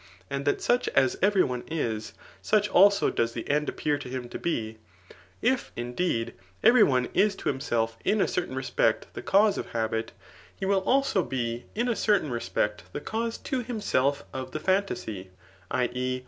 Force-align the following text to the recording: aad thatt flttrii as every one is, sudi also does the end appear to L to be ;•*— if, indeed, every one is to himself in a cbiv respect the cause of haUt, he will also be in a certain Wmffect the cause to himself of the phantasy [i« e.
aad 0.31 0.45
thatt 0.45 0.55
flttrii 0.57 0.87
as 0.95 1.15
every 1.21 1.43
one 1.43 1.63
is, 1.69 2.13
sudi 2.41 2.67
also 2.73 3.11
does 3.11 3.33
the 3.33 3.47
end 3.47 3.69
appear 3.69 3.99
to 3.99 4.11
L 4.11 4.27
to 4.29 4.39
be 4.39 4.79
;•*— 4.39 4.79
if, 5.43 5.71
indeed, 5.75 6.33
every 6.63 6.81
one 6.81 7.07
is 7.13 7.35
to 7.35 7.49
himself 7.49 7.99
in 8.03 8.19
a 8.19 8.23
cbiv 8.23 8.55
respect 8.55 9.05
the 9.13 9.21
cause 9.21 9.59
of 9.59 9.67
haUt, 9.73 10.09
he 10.55 10.65
will 10.65 10.81
also 10.87 11.21
be 11.23 11.65
in 11.75 11.87
a 11.87 11.95
certain 11.95 12.31
Wmffect 12.31 12.79
the 12.93 12.99
cause 13.01 13.37
to 13.37 13.61
himself 13.61 14.23
of 14.33 14.53
the 14.53 14.59
phantasy 14.59 15.29
[i« 15.69 15.85
e. 15.93 16.19